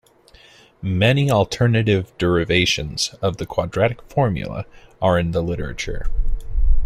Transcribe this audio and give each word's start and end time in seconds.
Many 0.81 1.29
alternative 1.29 2.11
derivations 2.17 3.09
of 3.21 3.37
the 3.37 3.45
quadratic 3.45 4.01
formula 4.11 4.65
are 4.99 5.19
in 5.19 5.29
the 5.29 5.43
literature. 5.43 6.07